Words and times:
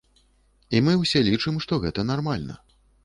І 0.77 0.79
мы 0.87 0.95
ўсе 1.01 1.21
лічым, 1.29 1.59
што 1.67 1.79
гэта 1.85 2.07
нармальна. 2.11 2.57